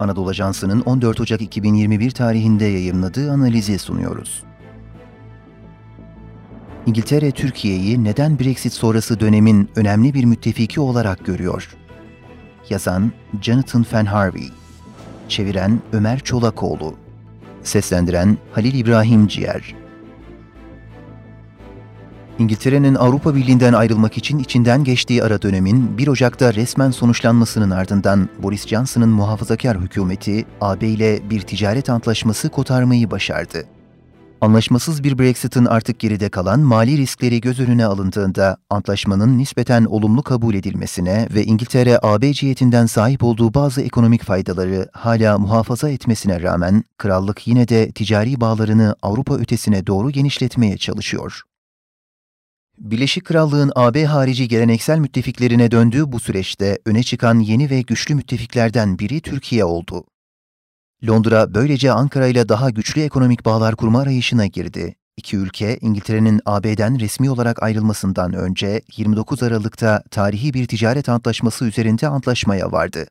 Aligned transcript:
Anadolu 0.00 0.28
Ajansı'nın 0.28 0.80
14 0.80 1.20
Ocak 1.20 1.42
2021 1.42 2.10
tarihinde 2.10 2.64
yayımladığı 2.64 3.32
analizi 3.32 3.78
sunuyoruz. 3.78 4.42
İngiltere, 6.86 7.30
Türkiye'yi 7.30 8.04
neden 8.04 8.38
Brexit 8.38 8.72
sonrası 8.72 9.20
dönemin 9.20 9.70
önemli 9.76 10.14
bir 10.14 10.24
müttefiki 10.24 10.80
olarak 10.80 11.24
görüyor? 11.24 11.76
Yazan 12.70 13.12
Jonathan 13.42 13.82
Fenharvey 13.82 14.50
Çeviren 15.28 15.80
Ömer 15.92 16.20
Çolakoğlu 16.20 16.94
Seslendiren 17.62 18.38
Halil 18.52 18.74
İbrahim 18.74 19.26
Ciğer 19.26 19.79
İngiltere'nin 22.40 22.94
Avrupa 22.94 23.34
Birliği'nden 23.34 23.72
ayrılmak 23.72 24.18
için 24.18 24.38
içinden 24.38 24.84
geçtiği 24.84 25.24
ara 25.24 25.42
dönemin 25.42 25.98
1 25.98 26.08
Ocak'ta 26.08 26.54
resmen 26.54 26.90
sonuçlanmasının 26.90 27.70
ardından 27.70 28.28
Boris 28.42 28.66
Johnson'ın 28.66 29.08
muhafazakar 29.08 29.80
hükümeti 29.80 30.44
AB 30.60 30.86
ile 30.86 31.30
bir 31.30 31.40
ticaret 31.40 31.90
antlaşması 31.90 32.48
kotarmayı 32.48 33.10
başardı. 33.10 33.64
Anlaşmasız 34.40 35.04
bir 35.04 35.18
Brexit'in 35.18 35.64
artık 35.64 35.98
geride 35.98 36.28
kalan 36.28 36.60
mali 36.60 36.96
riskleri 36.96 37.40
göz 37.40 37.60
önüne 37.60 37.86
alındığında 37.86 38.56
antlaşmanın 38.70 39.38
nispeten 39.38 39.84
olumlu 39.84 40.22
kabul 40.22 40.54
edilmesine 40.54 41.28
ve 41.34 41.44
İngiltere 41.44 41.98
AB 42.02 42.32
cihetinden 42.32 42.86
sahip 42.86 43.24
olduğu 43.24 43.54
bazı 43.54 43.82
ekonomik 43.82 44.24
faydaları 44.24 44.88
hala 44.92 45.38
muhafaza 45.38 45.90
etmesine 45.90 46.42
rağmen 46.42 46.84
krallık 46.98 47.48
yine 47.48 47.68
de 47.68 47.92
ticari 47.92 48.40
bağlarını 48.40 48.96
Avrupa 49.02 49.36
ötesine 49.36 49.86
doğru 49.86 50.10
genişletmeye 50.10 50.78
çalışıyor. 50.78 51.42
Birleşik 52.80 53.24
Krallığın 53.24 53.72
AB 53.74 54.04
harici 54.04 54.48
geleneksel 54.48 54.98
müttefiklerine 54.98 55.70
döndüğü 55.70 56.12
bu 56.12 56.20
süreçte 56.20 56.78
öne 56.86 57.02
çıkan 57.02 57.38
yeni 57.38 57.70
ve 57.70 57.80
güçlü 57.80 58.14
müttefiklerden 58.14 58.98
biri 58.98 59.20
Türkiye 59.20 59.64
oldu. 59.64 60.04
Londra 61.08 61.54
böylece 61.54 61.92
Ankara 61.92 62.26
ile 62.26 62.48
daha 62.48 62.70
güçlü 62.70 63.00
ekonomik 63.00 63.44
bağlar 63.44 63.76
kurma 63.76 64.00
arayışına 64.00 64.46
girdi. 64.46 64.94
İki 65.16 65.36
ülke 65.36 65.78
İngiltere'nin 65.80 66.40
AB'den 66.46 67.00
resmi 67.00 67.30
olarak 67.30 67.62
ayrılmasından 67.62 68.32
önce 68.32 68.82
29 68.96 69.42
Aralık'ta 69.42 70.02
tarihi 70.10 70.54
bir 70.54 70.66
ticaret 70.66 71.08
antlaşması 71.08 71.64
üzerinde 71.64 72.08
antlaşmaya 72.08 72.72
vardı. 72.72 73.06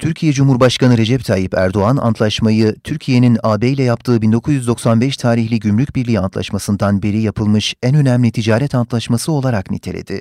Türkiye 0.00 0.32
Cumhurbaşkanı 0.32 0.98
Recep 0.98 1.24
Tayyip 1.24 1.54
Erdoğan 1.54 1.96
antlaşmayı 1.96 2.76
Türkiye'nin 2.84 3.38
AB 3.42 3.68
ile 3.68 3.82
yaptığı 3.82 4.22
1995 4.22 5.16
tarihli 5.16 5.60
Gümrük 5.60 5.96
Birliği 5.96 6.20
Antlaşması'ndan 6.20 7.02
beri 7.02 7.20
yapılmış 7.20 7.74
en 7.82 7.94
önemli 7.94 8.32
ticaret 8.32 8.74
antlaşması 8.74 9.32
olarak 9.32 9.70
niteledi. 9.70 10.20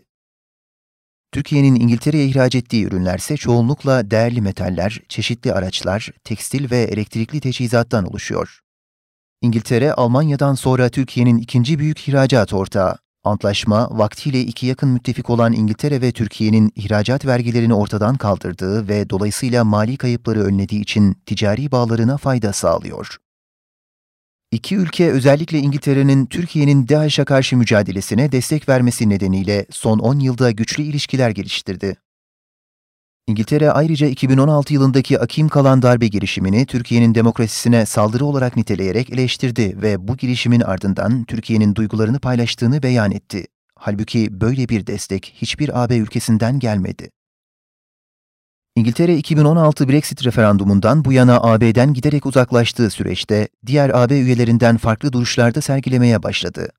Türkiye'nin 1.32 1.76
İngiltere'ye 1.76 2.26
ihraç 2.26 2.56
ettiği 2.56 2.86
ürünlerse 2.86 3.38
çoğunlukla 3.38 4.12
değerli 4.12 4.42
metaller, 4.42 5.00
çeşitli 5.10 5.54
araçlar, 5.54 6.10
tekstil 6.24 6.72
ve 6.72 6.78
elektrikli 6.78 7.40
teçhizattan 7.40 8.06
oluşuyor. 8.06 8.60
İngiltere, 9.42 9.94
Almanya'dan 9.94 10.56
sonra 10.56 10.90
Türkiye'nin 10.90 11.38
ikinci 11.38 11.80
büyük 11.80 12.10
ihracat 12.10 12.54
ortağı. 12.54 12.98
Antlaşma, 13.30 13.90
vaktiyle 13.92 14.42
iki 14.42 14.66
yakın 14.66 14.90
müttefik 14.90 15.30
olan 15.30 15.54
İngiltere 15.54 16.02
ve 16.02 16.12
Türkiye'nin 16.12 16.72
ihracat 16.76 17.26
vergilerini 17.26 17.74
ortadan 17.74 18.18
kaldırdığı 18.18 18.88
ve 18.88 19.10
dolayısıyla 19.10 19.64
mali 19.64 19.98
kayıpları 19.98 20.44
önlediği 20.44 20.82
için 20.82 21.14
ticari 21.26 21.72
bağlarına 21.72 22.18
fayda 22.18 22.54
sağlıyor. 22.54 23.18
İki 24.52 24.76
ülke 24.76 25.12
özellikle 25.12 25.60
İngiltere'nin 25.60 26.26
Türkiye'nin 26.26 26.88
DAEŞ'e 26.88 27.26
karşı 27.26 27.58
mücadelesine 27.58 28.32
destek 28.32 28.70
vermesi 28.70 29.10
nedeniyle 29.10 29.66
son 29.72 30.00
10 30.00 30.20
yılda 30.20 30.52
güçlü 30.52 30.84
ilişkiler 30.84 31.30
geliştirdi. 31.30 31.98
İngiltere 33.30 33.72
ayrıca 33.72 34.08
2016 34.08 34.74
yılındaki 34.74 35.20
akim 35.20 35.50
kalan 35.50 35.82
darbe 35.82 36.08
girişimini 36.08 36.66
Türkiye'nin 36.66 37.16
demokrasisine 37.16 37.86
saldırı 37.86 38.26
olarak 38.26 38.56
niteleyerek 38.58 39.10
eleştirdi 39.10 39.82
ve 39.82 40.08
bu 40.08 40.18
girişimin 40.18 40.62
ardından 40.62 41.24
Türkiye'nin 41.24 41.76
duygularını 41.76 42.20
paylaştığını 42.20 42.84
beyan 42.84 43.12
etti. 43.12 43.46
Halbuki 43.76 44.42
böyle 44.42 44.70
bir 44.70 44.88
destek 44.88 45.34
hiçbir 45.36 45.84
AB 45.84 45.98
ülkesinden 45.98 46.60
gelmedi. 46.60 47.10
İngiltere 48.76 49.18
2016 49.18 49.90
Brexit 49.90 50.26
referandumundan 50.26 51.06
bu 51.06 51.14
yana 51.14 51.42
AB'den 51.42 51.94
giderek 51.94 52.26
uzaklaştığı 52.26 52.90
süreçte 52.90 53.48
diğer 53.66 53.90
AB 53.90 54.20
üyelerinden 54.20 54.78
farklı 54.78 55.14
duruşlarda 55.14 55.62
sergilemeye 55.62 56.24
başladı. 56.24 56.70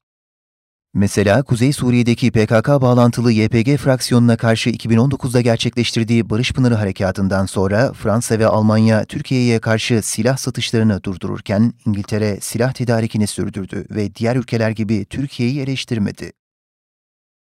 Mesela 0.95 1.43
Kuzey 1.43 1.73
Suriye'deki 1.73 2.31
PKK 2.31 2.69
bağlantılı 2.69 3.33
YPG 3.33 3.77
fraksiyonuna 3.77 4.37
karşı 4.37 4.71
2019'da 4.71 5.41
gerçekleştirdiği 5.41 6.31
Barış 6.31 6.53
Pınarı 6.53 6.75
Harekatı'ndan 6.75 7.47
sonra 7.47 7.93
Fransa 7.93 8.39
ve 8.39 8.47
Almanya 8.47 9.05
Türkiye'ye 9.05 9.59
karşı 9.59 10.03
silah 10.03 10.37
satışlarını 10.37 11.03
durdururken 11.03 11.73
İngiltere 11.87 12.39
silah 12.41 12.73
tedarikini 12.73 13.27
sürdürdü 13.27 13.87
ve 13.91 14.15
diğer 14.15 14.37
ülkeler 14.37 14.71
gibi 14.71 15.05
Türkiye'yi 15.05 15.61
eleştirmedi. 15.61 16.33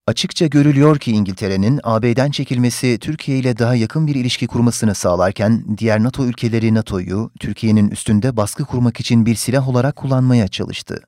Açıkça 0.07 0.47
görülüyor 0.47 0.99
ki 0.99 1.11
İngiltere'nin 1.11 1.79
AB'den 1.83 2.31
çekilmesi 2.31 2.97
Türkiye 3.01 3.39
ile 3.39 3.57
daha 3.57 3.75
yakın 3.75 4.07
bir 4.07 4.15
ilişki 4.15 4.47
kurmasını 4.47 4.95
sağlarken 4.95 5.77
diğer 5.77 6.03
NATO 6.03 6.25
ülkeleri 6.25 6.73
NATO'yu 6.73 7.31
Türkiye'nin 7.39 7.89
üstünde 7.89 8.37
baskı 8.37 8.65
kurmak 8.65 8.99
için 8.99 9.25
bir 9.25 9.35
silah 9.35 9.69
olarak 9.69 9.95
kullanmaya 9.95 10.47
çalıştı. 10.47 11.03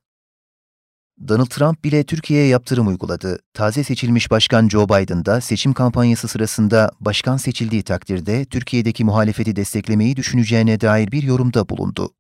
Donald 1.28 1.46
Trump 1.46 1.84
bile 1.84 2.04
Türkiye'ye 2.04 2.48
yaptırım 2.48 2.88
uyguladı. 2.88 3.40
Taze 3.54 3.84
seçilmiş 3.84 4.32
Başkan 4.32 4.70
Joe 4.70 4.90
Biden 4.90 5.26
da 5.26 5.42
seçim 5.42 5.74
kampanyası 5.74 6.28
sırasında 6.28 6.92
başkan 7.00 7.38
seçildiği 7.38 7.84
takdirde 7.84 8.46
Türkiye'deki 8.46 9.06
muhalefeti 9.06 9.56
desteklemeyi 9.56 10.16
düşüneceğine 10.16 10.82
dair 10.82 11.12
bir 11.12 11.24
yorumda 11.24 11.70
bulundu. 11.70 12.14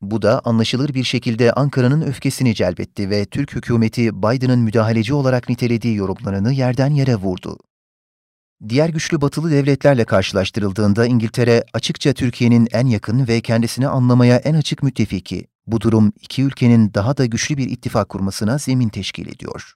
Bu 0.00 0.22
da 0.22 0.40
anlaşılır 0.44 0.94
bir 0.94 1.04
şekilde 1.04 1.52
Ankara'nın 1.52 2.02
öfkesini 2.02 2.54
celbetti 2.54 3.10
ve 3.10 3.24
Türk 3.24 3.54
hükümeti 3.54 4.22
Biden'ın 4.22 4.60
müdahaleci 4.60 5.14
olarak 5.14 5.48
nitelediği 5.48 5.96
yorumlarını 5.96 6.52
yerden 6.52 6.90
yere 6.90 7.16
vurdu. 7.16 7.58
Diğer 8.68 8.88
güçlü 8.88 9.20
batılı 9.20 9.50
devletlerle 9.50 10.04
karşılaştırıldığında 10.04 11.06
İngiltere 11.06 11.64
açıkça 11.72 12.12
Türkiye'nin 12.12 12.68
en 12.72 12.86
yakın 12.86 13.28
ve 13.28 13.40
kendisini 13.40 13.88
anlamaya 13.88 14.36
en 14.36 14.54
açık 14.54 14.82
müttefiki. 14.82 15.46
Bu 15.72 15.80
durum 15.80 16.12
iki 16.20 16.42
ülkenin 16.42 16.94
daha 16.94 17.16
da 17.16 17.26
güçlü 17.26 17.56
bir 17.56 17.70
ittifak 17.70 18.08
kurmasına 18.08 18.58
zemin 18.58 18.88
teşkil 18.88 19.28
ediyor. 19.28 19.74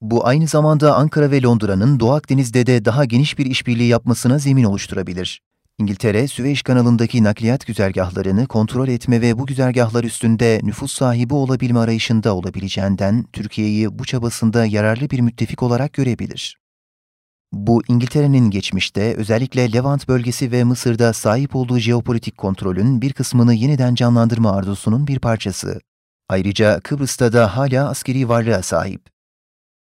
Bu 0.00 0.26
aynı 0.26 0.46
zamanda 0.46 0.96
Ankara 0.96 1.30
ve 1.30 1.42
Londra'nın 1.42 2.00
Doğu 2.00 2.12
Akdeniz'de 2.12 2.66
de 2.66 2.84
daha 2.84 3.04
geniş 3.04 3.38
bir 3.38 3.46
işbirliği 3.46 3.88
yapmasına 3.88 4.38
zemin 4.38 4.64
oluşturabilir. 4.64 5.42
İngiltere, 5.78 6.28
Süveyş 6.28 6.62
kanalındaki 6.62 7.24
nakliyat 7.24 7.66
güzergahlarını 7.66 8.46
kontrol 8.46 8.88
etme 8.88 9.20
ve 9.20 9.38
bu 9.38 9.46
güzergahlar 9.46 10.04
üstünde 10.04 10.60
nüfus 10.62 10.92
sahibi 10.92 11.34
olabilme 11.34 11.78
arayışında 11.78 12.34
olabileceğinden 12.34 13.24
Türkiye'yi 13.32 13.98
bu 13.98 14.04
çabasında 14.04 14.66
yararlı 14.66 15.10
bir 15.10 15.20
müttefik 15.20 15.62
olarak 15.62 15.92
görebilir. 15.92 16.61
Bu 17.52 17.82
İngiltere'nin 17.88 18.50
geçmişte 18.50 19.14
özellikle 19.14 19.72
Levant 19.72 20.08
bölgesi 20.08 20.52
ve 20.52 20.64
Mısır'da 20.64 21.12
sahip 21.12 21.56
olduğu 21.56 21.78
jeopolitik 21.78 22.38
kontrolün 22.38 23.02
bir 23.02 23.12
kısmını 23.12 23.54
yeniden 23.54 23.94
canlandırma 23.94 24.52
arzusunun 24.52 25.06
bir 25.06 25.18
parçası. 25.18 25.80
Ayrıca 26.28 26.80
Kıbrıs'ta 26.80 27.32
da 27.32 27.56
hala 27.56 27.88
askeri 27.88 28.28
varlığa 28.28 28.62
sahip. 28.62 29.12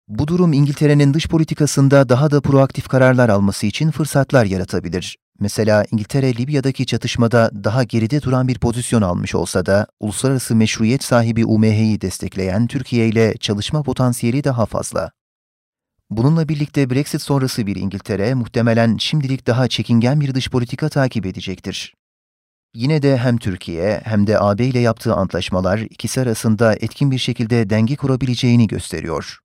Bu 0.07 0.27
durum 0.27 0.53
İngiltere'nin 0.53 1.13
dış 1.13 1.27
politikasında 1.27 2.09
daha 2.09 2.31
da 2.31 2.41
proaktif 2.41 2.87
kararlar 2.87 3.29
alması 3.29 3.65
için 3.65 3.91
fırsatlar 3.91 4.45
yaratabilir. 4.45 5.17
Mesela 5.39 5.85
İngiltere 5.91 6.35
Libya'daki 6.35 6.85
çatışmada 6.85 7.51
daha 7.63 7.83
geride 7.83 8.21
duran 8.21 8.47
bir 8.47 8.59
pozisyon 8.59 9.01
almış 9.01 9.35
olsa 9.35 9.65
da 9.65 9.87
uluslararası 9.99 10.55
meşruiyet 10.55 11.03
sahibi 11.03 11.45
UMH'yi 11.45 12.01
destekleyen 12.01 12.67
Türkiye 12.67 13.07
ile 13.07 13.37
çalışma 13.39 13.83
potansiyeli 13.83 14.43
daha 14.43 14.65
fazla. 14.65 15.11
Bununla 16.09 16.49
birlikte 16.49 16.89
Brexit 16.89 17.21
sonrası 17.21 17.67
bir 17.67 17.75
İngiltere 17.75 18.33
muhtemelen 18.33 18.97
şimdilik 18.97 19.47
daha 19.47 19.67
çekingen 19.67 20.21
bir 20.21 20.33
dış 20.33 20.49
politika 20.49 20.89
takip 20.89 21.25
edecektir. 21.25 21.93
Yine 22.75 23.01
de 23.01 23.17
hem 23.17 23.37
Türkiye 23.37 24.01
hem 24.03 24.27
de 24.27 24.39
AB 24.39 24.65
ile 24.65 24.79
yaptığı 24.79 25.13
antlaşmalar 25.13 25.77
ikisi 25.77 26.21
arasında 26.21 26.75
etkin 26.75 27.11
bir 27.11 27.17
şekilde 27.17 27.69
denge 27.69 27.95
kurabileceğini 27.95 28.67
gösteriyor. 28.67 29.39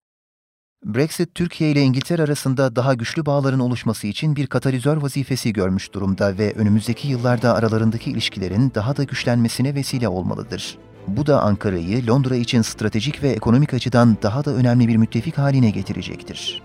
Brexit, 0.84 1.34
Türkiye 1.34 1.70
ile 1.70 1.82
İngiltere 1.82 2.22
arasında 2.22 2.76
daha 2.76 2.94
güçlü 2.94 3.26
bağların 3.26 3.60
oluşması 3.60 4.06
için 4.06 4.36
bir 4.36 4.46
katalizör 4.46 4.96
vazifesi 4.96 5.52
görmüş 5.52 5.92
durumda 5.92 6.38
ve 6.38 6.52
önümüzdeki 6.52 7.08
yıllarda 7.08 7.54
aralarındaki 7.54 8.10
ilişkilerin 8.10 8.72
daha 8.74 8.96
da 8.96 9.04
güçlenmesine 9.04 9.74
vesile 9.74 10.08
olmalıdır. 10.08 10.78
Bu 11.16 11.26
da 11.26 11.42
Ankara'yı 11.42 12.06
Londra 12.06 12.36
için 12.36 12.62
stratejik 12.62 13.22
ve 13.22 13.28
ekonomik 13.28 13.74
açıdan 13.74 14.16
daha 14.22 14.44
da 14.44 14.50
önemli 14.50 14.88
bir 14.88 14.96
müttefik 14.96 15.38
haline 15.38 15.70
getirecektir. 15.70 16.62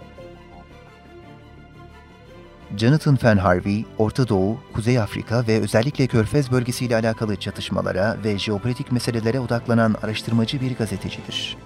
Jonathan 2.78 3.16
Fenharvey, 3.16 3.86
Orta 3.98 4.28
Doğu, 4.28 4.58
Kuzey 4.74 5.00
Afrika 5.00 5.48
ve 5.48 5.62
özellikle 5.62 6.08
Körfez 6.08 6.52
bölgesiyle 6.52 6.96
alakalı 6.96 7.36
çatışmalara 7.36 8.18
ve 8.24 8.40
jeopolitik 8.40 8.92
meselelere 8.92 9.40
odaklanan 9.40 9.96
araştırmacı 10.04 10.62
bir 10.62 10.76
gazetecidir. 10.76 11.58